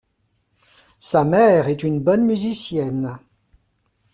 [0.97, 3.19] Sa mère est une bonne musicienne.